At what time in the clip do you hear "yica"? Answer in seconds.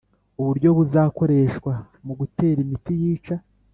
3.01-3.35